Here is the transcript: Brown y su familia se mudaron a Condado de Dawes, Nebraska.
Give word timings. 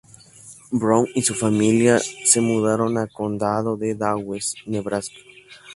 Brown 0.71 1.05
y 1.13 1.21
su 1.21 1.35
familia 1.35 1.99
se 1.99 2.41
mudaron 2.41 2.97
a 2.97 3.05
Condado 3.05 3.77
de 3.77 3.93
Dawes, 3.93 4.55
Nebraska. 4.65 5.17